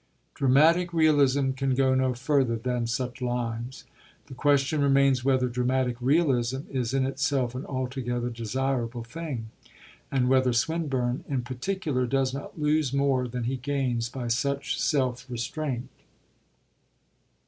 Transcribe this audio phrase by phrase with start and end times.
[0.33, 3.83] Dramatic realism can go no further than such lines.
[4.25, 9.51] The question remains whether dramatic realism is in itself an altogether desirable thing,
[10.11, 15.29] and whether Swinburne in particular does not lose more than he gains by such self
[15.29, 15.89] restraint.